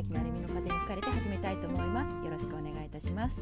[0.00, 2.24] 第8回藤崎成美の風に吹かれて始めたいと思います。
[2.24, 3.36] よろしくお願いいたします、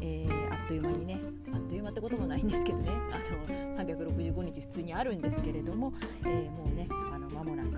[0.00, 1.20] えー、あっという間にね
[1.52, 2.88] あっという間ってこともないんですけどね。
[3.12, 5.92] あの365日普通にあるんですけれども、
[6.24, 7.76] えー、もうねあの間もなく、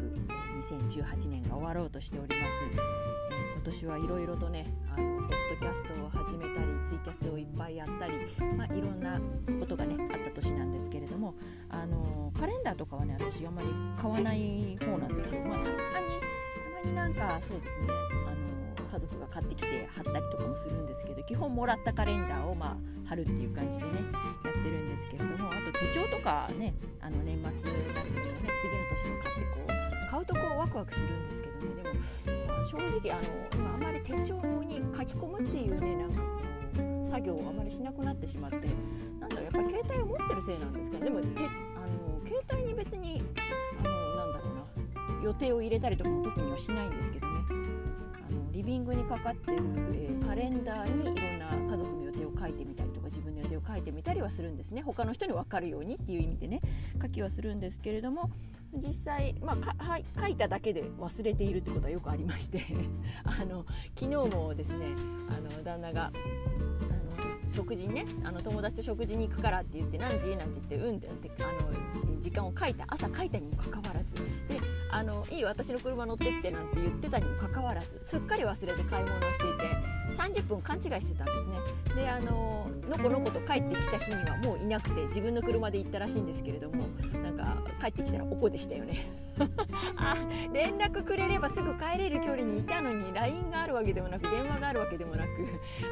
[0.71, 2.95] 2018年が終わろうとしております、え
[3.55, 8.15] 今年はいろいろとねあのポッドキャストを始めたりツイキャスをいっぱいやったり、
[8.57, 9.19] まあ、いろんな
[9.59, 11.35] ことがねあった年なんですけれども
[11.69, 13.69] あのカレンダーとかはね私あんまり
[14.01, 15.59] 買わない方なんですよ、まあ、
[16.85, 17.89] になんかそうですね
[18.27, 23.91] あの家族が買ってきて貼ったりとかもするんですけど基本もらったカレンダーをまあ貼るっていう感じでね
[24.45, 31.83] やってるんですけれどもあと手帳とかねあの年末になる時にね次の年の買ってこう買うとこうワクワクするんですけどね。
[32.25, 33.23] でもさ正直あの
[33.55, 38.57] 今あまり手帳に書き込むっていうねなんかこう作業をあまりしなくなってしまって
[39.21, 43.23] なんだろうやっぱり携帯を持ってるせいなんですけどでもてあの携帯に別に
[43.81, 44.04] あの
[45.25, 47.33] 予定を入れたりとかも特にはしないんですけどね。
[48.29, 49.63] あのリビングにかかってる、
[49.95, 54.83] え、カレンダーにいろんな家族の予定を書いてみたりとか自分の予定を書いてみたりはするんですね。
[54.83, 56.61] 他の人に分かるようにっていう意味でね
[57.01, 58.31] 書きはするんですけれども
[58.75, 62.63] 実際、まあ、はい書いただけで忘れているってことはよくありまして。
[63.25, 63.65] あの
[63.99, 64.89] 昨日もですね
[65.31, 66.13] あの旦那が
[67.55, 74.15] 食事にねあの友達と食事に行くからって言って何時なんて言ってうんってあの時間を書いた朝書いたにもかかわらず
[74.49, 74.61] で
[74.91, 82.03] あのいい私の車乗ってってなんて言ってたにもかかわらずすっかり忘れて買い物をしていて30分勘違いしてたんですね。
[82.03, 86.85] であののこのこと帰ってきた日にはもういなくて自分の車で行ったらしいんですけれども
[87.85, 89.07] 帰ってきたらおこでしたよね。
[89.97, 90.17] あ
[90.53, 95.29] 連絡くれればすぐ帰れる距離にいたのに LINE があるわけでもなく電話があるわけでもなく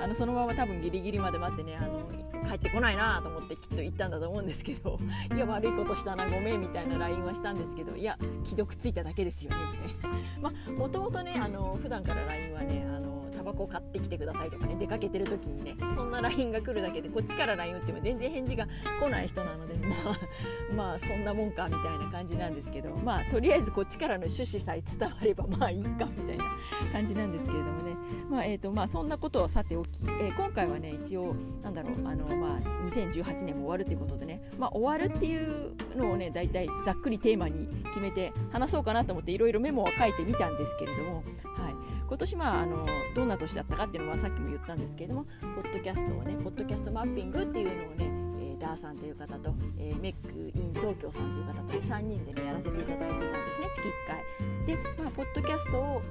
[0.01, 2.09] あのそのまま多分ギリギリまで待ってねあの
[2.49, 4.97] 帰ってこないなと思ってきっと行ったんだと思うんですけど
[5.35, 9.57] いや悪いことしたなごめんみたいな LINE はしたんですけどいや既読ついただけですよね
[9.89, 13.12] みたいなまあもともとねあの普段から LINE はねあの
[13.43, 18.67] タバコ買ってきてくださいとかね出かけてる時にねそんな LINE が来るだけでこっちから LINE 打っても全然返事が
[19.01, 20.19] 来ない人なのでまあ
[20.75, 26.45] まあそんなもんかみたいな感じなんですけどまあとりあえずこっちからの趣旨さえ伝わればまあいいかみたいな
[26.93, 27.93] 感じなんですけれどもね。
[28.29, 41.75] まあえーとまあ、そんなことをさておき、えー、今回はね一応なんだろうあの、まあ、2018年も終わるっていうことでね、まあ、終わるっていうのをね大体ざっくりテーマに決めて話そうかなと思っていろいろメモは書いてみたんですけれども、はい、
[42.13, 56.03] 今年まああのどんな年だったかっていうのはさっきも言ったんですけれどもポッドキャストをねポッドキャストマッピングっていうのをね、えー、ダーさんという方と、えー、メックイン東京さんという方と、ね、3人でねやらせていただいていたんですね月1回で、まあ、ポッドキャストを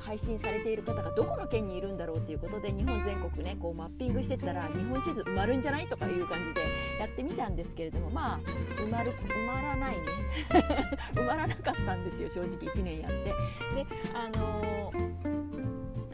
[0.00, 6.62] 配信されている方がどこの県にいるんだろうっていうことで日本全国ねこうマッピングしてったら日本地図埋まるんじゃないとかいう感じで
[6.98, 8.38] やってみたんですけれどもまあ
[8.80, 10.02] 埋まる埋まらないね
[11.14, 13.24] 埋まらなかったんですよ正直1年やって。
[13.24, 15.27] であのー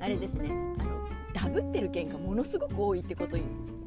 [0.04, 0.50] あれですね。
[0.78, 3.44] あのダブってる件がものすごく多いってことに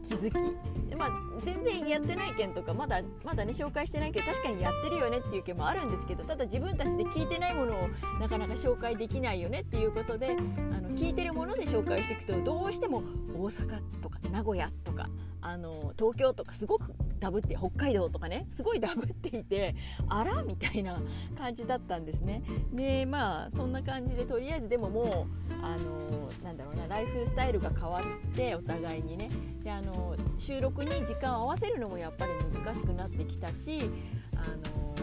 [0.07, 0.95] 気づき。
[0.95, 1.09] まあ、
[1.45, 7.87] 全然やってない件とかまだまだね紹介してないけど確かにやってるよねっていう件もあるんですけどただ自分たちで聞いてないものを
[8.19, 13.03] なかなか紹介できないよねっていうことであの聞いてるもので紹介していくとどうしても
[13.35, 15.05] 大阪とか名古屋とか
[15.41, 19.75] あの東京とかすごくダブって北海道とかねすごいダブっていて
[20.07, 20.99] あらみたいな
[21.37, 22.43] 感じだったんですね。
[22.73, 29.29] でまあそんな感じでとりあえずでももうあのなんだろうなライフスタイルが変わってお互いにね
[29.63, 32.31] であの収録に時間を合わせるのもやっぱり
[32.63, 33.89] 難しくなってきたし
[34.35, 34.95] あの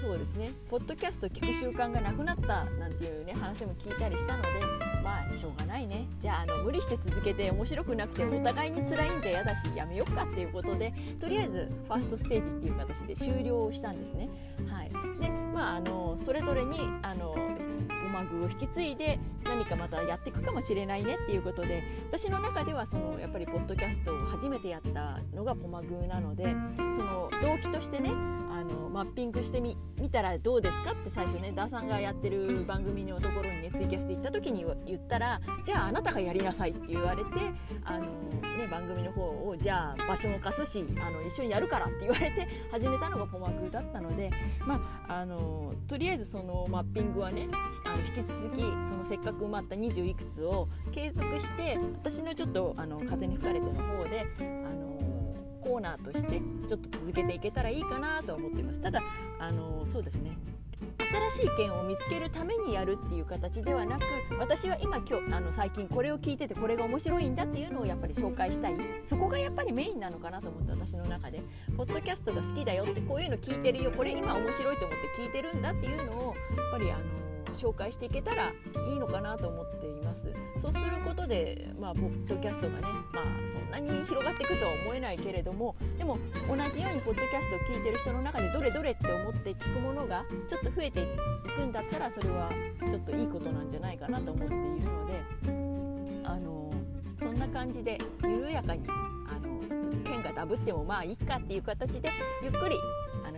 [0.00, 6.06] そうですねポッドキャスト聞く習慣がなくなったなんていうね話も聞いたりしたのでまあしょうがないね。
[6.20, 14.28] じゃああの無理して続けて面白くなくてお互いに辛いんじゃ嫌だしやめようかっていうことでとりあえずファーストステージっていう形で終了したんですね。
[14.68, 17.34] はい、でまああのそれぞれにあの
[18.08, 26.44] ゴマグを引き継いで何かまたやっていくかもしれないねっていうことで私の中ではそのやっぱりポッドキャストを初めてやったのがポマグなので
[26.76, 37.30] その動機としてねあのマッピングしてみ見たらどうですかって最初ねダーさんがやってる番組のところにねツイキャスで行った時に言ったらじゃああなたがやりなさいって言われて
[37.84, 44.30] あの、ね、番組の方をじゃあ場所も貸すしあの一緒にやるからって言われて始めたのがポマグだったので、
[44.66, 47.48] まあ、あのとりあえずそのマッピングはね
[47.84, 54.88] あ引き続きそのせっかく埋まった20いくつを継続して私のちょっとあの風に吹かれての方であの
[55.60, 58.80] コーナーとしてちょっと続けていけたらいいかなと思っています。
[58.80, 59.02] ただ
[59.38, 60.36] あのそうですね。
[61.32, 64.02] 新しい件を見つけるためにやるっていう形ではなく
[64.38, 68.74] 私は今今日あの最近これを聞いててこれが面白いんだっていうのをやっぱり紹介したい。
[69.08, 71.42] そこがやっぱりメインなのかなと思って私の中で。
[71.76, 73.90] ポッドキャストが好きだよってこういうの聞いてるよ。
[73.90, 80.32] これ今面白いと思って聞いてるんだっていうのをやっぱりあの紹介していけたらいいのかなと思っています。
[80.60, 86.18] そうすることで、まあ、ポッドキャストがね、まあ、そんなに広がっていくとは思えないけれどもでも
[86.48, 91.06] 同じようにポッドキャストを聞いてる人の中でどれどれって思って聞くものがちょっと増えてい
[91.56, 92.50] くんだったらそれは
[92.80, 95.22] ちょっといいことなんじゃないかなと思っているので
[96.24, 96.72] あの
[97.18, 102.10] そんな感じで緩やかにあの剣がダブってもまあいいかっていう形で
[102.42, 102.76] ゆっくり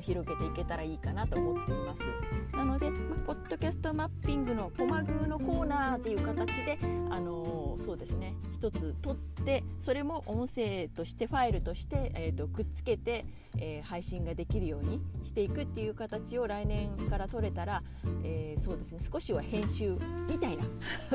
[0.00, 2.56] の広げていけたらいいかなと思っています。
[2.56, 6.78] なので、まあ、ポッドキャストマッピングのコマグのコーナーっていう形で
[7.10, 8.34] あのー、そうですね。
[8.52, 13.24] 一つ取ってそれも音声としてファイルとして、えーと、くっつけて、
[13.58, 17.82] えー、配信ができるようにしていくっていう形を来年から取れたら、
[18.22, 18.98] えー、そうですね。
[19.10, 19.96] 少しは編集
[20.28, 20.64] みたいな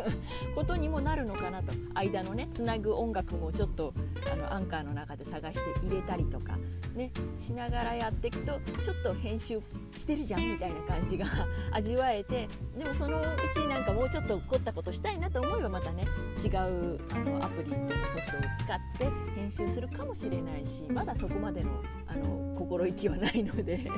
[0.55, 1.73] ことにもなるのかなと。
[1.93, 3.93] 間のねつなぐ音楽もちょっと
[4.31, 6.57] あのアンカーの中で探して入れたりとか
[6.93, 9.59] ねしながらやっていくとちょっと編集
[9.97, 11.25] してるじゃんみたいな感じが
[11.71, 12.47] 味わえて
[12.77, 13.23] でもそのう
[13.53, 16.03] ちなんかもうちょっと凝ったことしたいなと思えばまたね
[16.43, 23.85] 違うあのアプリとかソフトを使って編集するかもしれないしまだそこまでのあの心意気はないので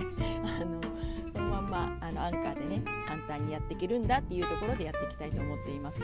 [0.44, 0.82] あの
[1.34, 6.00] このまんまあのアンカーでね簡単にやっていけるんだっていうところでやっていきたいと思っています。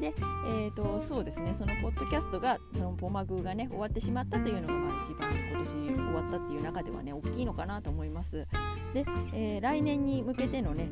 [0.00, 0.14] で、
[0.46, 8.46] えーと、そうですねそのポッドキャストがそのポマグがね終わってしまったというのが、まあ、一番今年終わったっていう中ではね大きいのかなと思います。
[8.94, 9.04] で、
[9.34, 10.88] えー、来年に向けてのね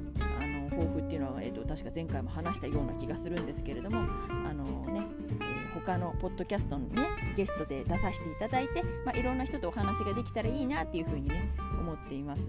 [0.78, 3.98] 抱負っていうのは、えーと、確か前回も話したような気がするんですけれども
[4.28, 5.02] あのね、
[5.40, 7.02] えー、他のポッドキャストにね
[7.36, 12.42] ゲストで出させていただいて、まあ、いろんな人とお話ができたらいいなっていうふうにね思っています。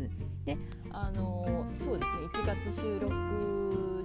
[0.46, 0.58] で
[0.92, 3.10] あのそうですね1月収録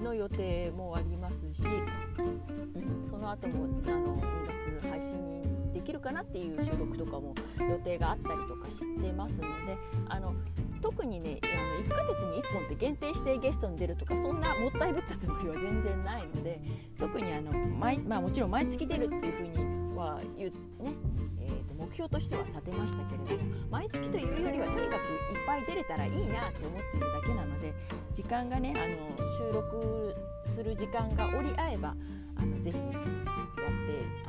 [0.02, 9.76] の予定もありますし、うん、その後もあの2月配信できるかなっていう収録とかも予定があったりとかしてますので
[10.08, 10.34] あの
[10.84, 16.60] 特にねあの1ヶ月に1本って限定してゲストに出るとかそんなもったいぶったつもりは全然ないので
[16.98, 20.50] 特にあの毎、まあ、もちろん毎月出るっていうふうには言う
[20.84, 20.92] ね
[21.40, 27.72] えー、と目標としては立てましたけれども毎月というよりはとにかくいっぱい出れたらいいなって思ってるだけなので
[28.12, 30.14] 時間がねあの収録
[30.54, 31.94] する時間が折り合えば
[32.36, 33.23] あのぜひ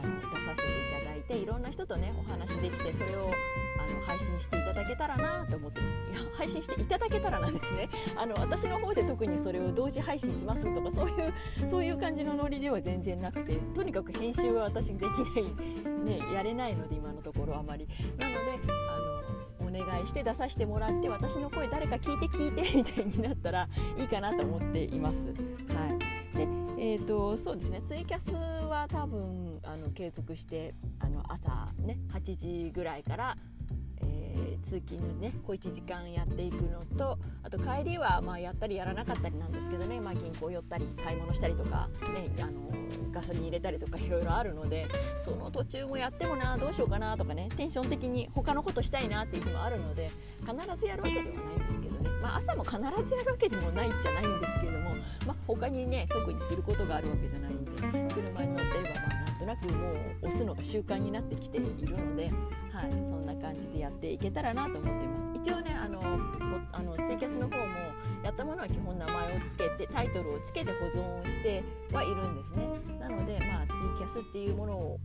[0.02, 3.32] あの出させていただいていろんな人とねお話できてそれを
[3.80, 6.22] あの配信していただけたらなと思ってます。
[6.22, 7.90] いや配信していただけたらなんですね。
[8.18, 11.34] あの私の方で特にそれを同時配信しますとかそういう
[11.70, 17.88] そういう感じのノリでは全然なくてとにかく編集は私できないねやれないので今のところあまり。
[18.18, 19.16] なのであの
[19.68, 25.55] お願いして出させてもらって私の声誰か聞いて聞いてみたいになったらいいかなと思っています。
[26.96, 27.82] えーと、そうですね。
[27.86, 28.32] ツイキャス
[28.70, 33.36] は多分あの継続してあの朝ね8時ぐらいから
[34.02, 42.52] えー、通勤のね小1時間やっていくのとあと帰りはまあやったりやらなかったりなんですけどね、まあ、銀行寄ったり買い物したりとか、ね、あの
[43.12, 44.86] ガソリン入れたりとかいろいろあるので
[45.24, 50.12] その途中もやってもなどうしようかなとかねテンション的に他のことしたいなっていう日もあるので
[50.42, 54.85] 必ずやるわけではないんですけどね、まあ、朝も必ずやるわけでもないじゃないんですけども、
[55.26, 59.92] まあ、他にね特にすることがあるわけじゃないんで車に乗ってればまあとなくも
[60.22, 62.32] う押すのが習慣になってきているので、
[62.72, 65.35] はい、そんな感じでやっていけたらなと思っています。
[66.72, 67.66] あのツイキャスの方も
[68.24, 72.98] やったものは基本名前をつけてタイトルをつけて保存してはいるんですね。
[73.00, 75.00] なので、まあ、ツイキャスっていうものを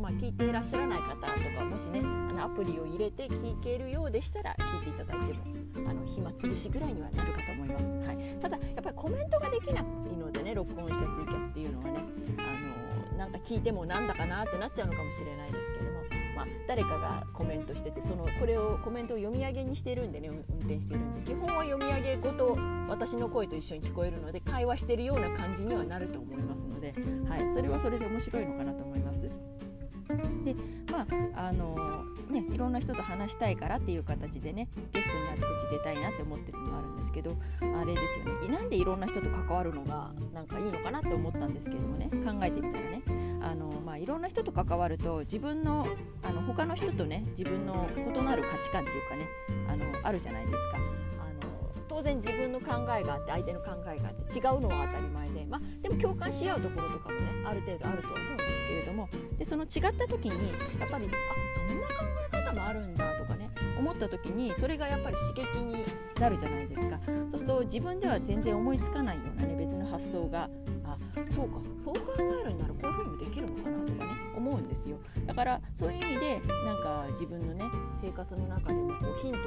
[0.00, 5.34] まあ、聞いていらっしゃらない方とかもしねあのアプリを入れて聞けるようでしたら聞いていただいて
[5.80, 9.84] もあの暇つぶしぐらいにはなるかと思います、はい、ただやっぱりコメントができない
[10.16, 12.00] のでね録音したツイキャスっていうのはね
[12.38, 15.87] あのなんか聞いてもなんだかなってなっちゃうのかもしれないですけど、
[16.38, 22.56] まあ、誰かがコメントしててそのこれをコメントを読み上げにしてるんでね運転してるんで基本は読み上げごと
[22.88, 26.94] 私の声と一緒に聞こえるので会話してるような感じにはなると思いますので、
[27.28, 29.18] はい、それはそれで面白いのかなと思います。
[30.44, 30.54] で
[30.92, 43.02] まああのねいろんな人と話したいからっていう形でねゲストにあちこち出たいなって思ってるのがあるんですけどあれですよねなんでいろんな人と関わるのがなんかいいのかなって思ったんですけどもね考えてみたらね
[43.40, 45.86] あの、まあ、いろんな人と関わると自分の
[46.22, 49.26] あの他の人とね自分の異なる価値観っていうかね
[49.68, 51.22] あのあるじゃないですか。
[51.24, 51.50] あの
[51.88, 52.66] 当然自分の考
[52.96, 61.08] えがあって相手の考えがあって違うのは当たり前で、まあ、でも共感し合うところとかもねある程度あると思うんですけれどもでその違った時にやっぱりあ
[61.68, 61.94] そんな考
[62.32, 65.84] え方もあるんだとかね思った時にそれがやっぱり刺激に
[66.20, 70.48] なるじゃないですかそうすると自分では全然思いつかないようなね別の発想が
[71.34, 77.64] そうかそう考えるんならこういうふうにもできるのかなとかね思うんですよだからそういう意味でなんか自分のね
[78.00, 79.44] 生活の中でもこうヒントが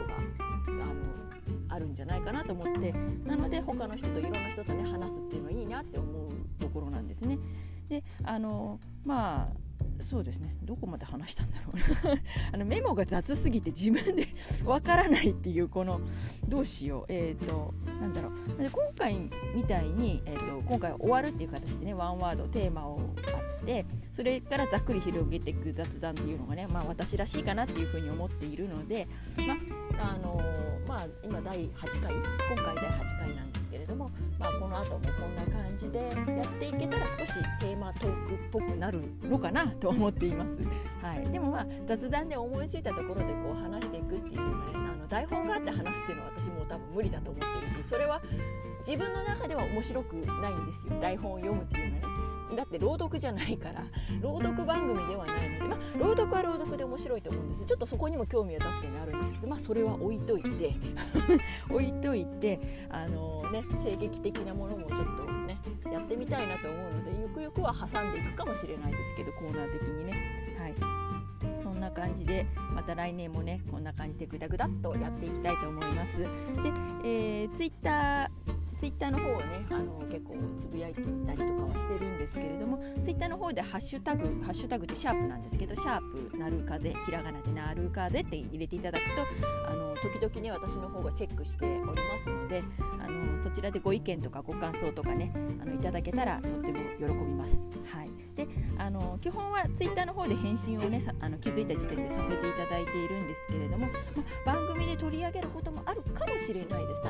[0.67, 1.22] あの
[1.70, 2.93] あるんじゃないかなと思って
[3.25, 7.38] なので他の人といろんな人とね話すっていうのはいいなって思うところなんですね。
[7.89, 9.71] であのまあ
[10.01, 10.55] そうですね。
[10.63, 11.72] どこまで話したんだろ
[12.13, 12.20] う
[12.53, 14.27] あのメモが雑すぎて自分で
[14.65, 16.01] わからないっていうこの
[16.48, 17.05] どうしよう。
[17.10, 18.31] えっ、ー、となんだろう。
[18.58, 23.00] 今回みたいに、えーと、今回終わるっていう形でねワンワードテーマを
[23.34, 29.08] あってそれからざっくり広げていく雑談っていうのがね、まあ、私らしいかなっていうふうに思っているので、
[29.48, 29.55] ま
[30.00, 32.13] あのー、まあ、今第8回
[32.55, 32.71] 今回、
[34.42, 40.58] まあ、この後もこんな感じでやっていけたら少しテーマトークっぽくなるのかなと思っています。
[41.00, 48.22] はい、でもまあ雑談で思いついたところでこう話していくっていうのがねあの台本があって話すっていうのは私も多分無理だと思ってるしそれは
[48.80, 52.11] 自分の中では面白くないんですよ台本を読むっていうのはね。
[52.55, 53.84] だって朗読じゃないから
[54.22, 57.65] 朗読番組ではないので、まあ、朗読は朗読で面白いと思うんです。
[57.65, 60.75] ちょっとそこにも興味は確かにあるんですけど、まあ、それは置いといて
[61.70, 65.58] 置いといてあのね声劇的なものもちょっとね
[65.91, 70.55] やってみたいなと思うのでゆくゆくは挟んでいくかもしれないですけどコーナー的にね。
[70.60, 70.75] はい。
[71.63, 76.17] そんな感じでまた来年もねこんな感じでグダグダっとやっていきたいと思います。
[76.17, 76.27] で、
[77.03, 82.00] えー、ツイッターツイッターの方をねあの結構つぶやいていたりとかはしてる
[83.22, 89.22] ターの方でハッシュタグハッシュタグってシャープなんですけどシャープなる風ひらがなでなる風って入れていただくと
[89.70, 92.63] あの時々ね私の方がチェックしておりますので
[93.00, 97.60] あのそちらでご意見とかご感想とかねあのいただけたらとっても喜びます。
[97.94, 98.48] はい、で
[98.78, 103.88] あの基本はツイッターの方で返信をねあの気づいた時点でさせていただいているんですけれども、
[104.46, 107.01] ま、番組で取り上げることもあるかもしれないです。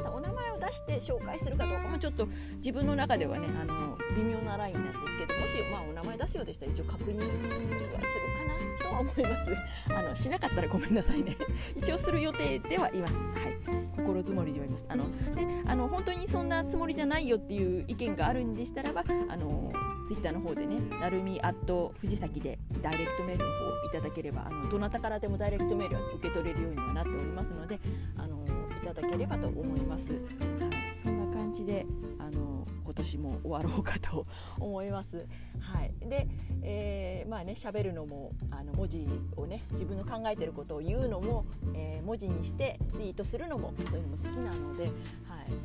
[0.71, 9.93] 出して紹介するかどうかもちょっと自分の中ではねあの微妙なラインなんですけどもし、まあ、お名前出すようでしたら一応確認はするかなとは思います。
[9.93, 11.37] あのしなかったらごめんなさいね。
[11.75, 13.13] 一応する予定ではいます。
[13.13, 13.91] はい。
[13.95, 14.85] 心づもりではいます。
[14.89, 19.71] あのであの本当にそんなつもりじゃないよっていう意見があるんでしたらばあの
[20.07, 27.79] ツイッターの方でねなるみアット藤崎でダイレクトメールの方いただければあのどなたからでもダイレクトメールは受け取れるようにはなっておりますので
[28.17, 28.40] あの
[28.81, 30.11] いただければと思います。
[30.11, 31.85] はいそんな感じで
[32.19, 34.25] あの今年も終わろうかと
[34.59, 35.25] 思います。
[35.59, 36.27] はい、で、
[36.61, 44.91] えー、まあね喋るのもあの文字をね自分の考えてることを言うのも、えー、文字にしてツイートするのもそういうのも好きなので、はい、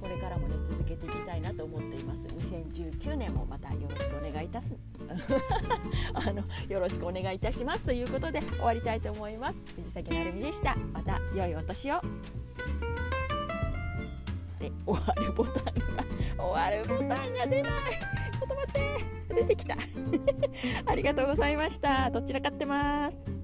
[0.00, 2.20] これからもね続けていきたいなと思っています。
[2.22, 4.74] 2019年もまたよろしくお願いいたす
[6.14, 9.58] あのよろしくお願いいたしますということで終わりたいと思います。
[9.74, 10.76] 藤崎なるみでした。
[10.92, 12.45] また良いお年を。
[14.70, 15.72] で終わるボタンが
[16.38, 17.72] 終わるボタンが出ない。
[18.32, 19.34] ちょっと待って。
[19.34, 19.76] 出てきた。
[20.86, 22.10] ありがとうございました。
[22.10, 23.35] どちらかってます？